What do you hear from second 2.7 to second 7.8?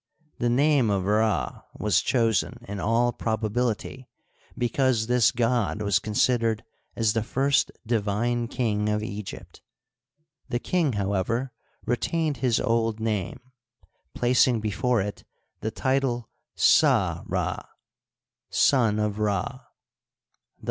all probability, because this god was considered as the first